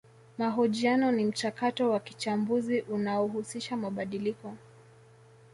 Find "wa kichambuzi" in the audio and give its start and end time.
1.91-2.81